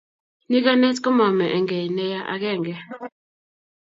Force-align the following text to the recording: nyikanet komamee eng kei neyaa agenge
nyikanet 0.49 0.97
komamee 1.03 1.53
eng 1.55 1.67
kei 1.69 1.87
neyaa 1.95 2.29
agenge 2.33 2.73